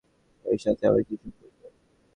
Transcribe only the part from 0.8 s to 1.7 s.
আমার কী সম্পর্ক?